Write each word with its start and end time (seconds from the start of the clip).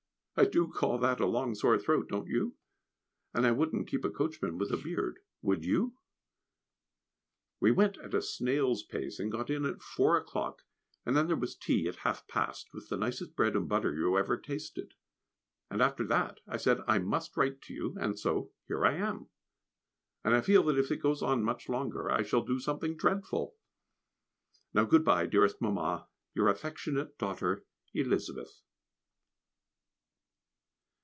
I 0.37 0.45
do 0.45 0.69
call 0.69 0.97
that 0.99 1.19
a 1.19 1.25
long 1.27 1.53
sore 1.53 1.77
throat, 1.77 2.07
don't 2.09 2.25
you? 2.27 2.55
and 3.33 3.45
I 3.45 3.51
wouldn't 3.51 3.87
keep 3.87 4.03
a 4.05 4.09
coachman 4.09 4.57
with 4.57 4.71
a 4.71 4.77
beard, 4.77 5.19
would 5.43 5.65
you? 5.65 5.97
We 7.59 7.69
went 7.69 7.97
at 7.99 8.13
a 8.15 8.21
snail's 8.23 8.81
pace, 8.81 9.19
and 9.19 9.29
got 9.31 9.49
in 9.51 9.65
at 9.65 9.81
four 9.83 10.15
o'clock, 10.17 10.63
and 11.05 11.15
then 11.17 11.27
there 11.27 11.35
was 11.35 11.55
tea 11.55 11.85
at 11.87 11.97
half 11.97 12.27
past, 12.29 12.73
with 12.73 12.87
the 12.89 12.95
nicest 12.97 13.35
bread 13.35 13.55
and 13.57 13.67
butter 13.69 13.93
you 13.93 14.17
ever 14.17 14.35
tasted. 14.37 14.95
And 15.69 15.79
after 15.81 16.05
that 16.07 16.39
I 16.47 16.55
said 16.57 16.79
I 16.87 16.97
must 16.97 17.35
write 17.37 17.61
to 17.63 17.73
you, 17.73 17.95
and 17.99 18.17
so 18.17 18.51
here 18.67 18.83
I 18.85 18.93
am, 18.95 19.27
and 20.23 20.33
I 20.33 20.39
feel 20.41 20.63
that 20.63 20.79
if 20.79 20.89
it 20.91 21.03
goes 21.03 21.21
on 21.21 21.43
much 21.43 21.67
longer 21.69 22.09
I 22.09 22.23
shall 22.23 22.41
do 22.45 22.57
something 22.59 22.95
dreadful. 22.95 23.57
Now 24.73 24.85
good 24.85 25.03
bye, 25.05 25.27
dearest 25.27 25.61
Mamma. 25.61 26.07
Your 26.33 26.47
affectionate 26.47 27.17
daughter, 27.19 27.65
Elizabeth. 27.93 28.61